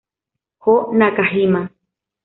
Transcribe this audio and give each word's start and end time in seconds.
Jo 0.65 0.75
Nakajima 0.97 1.65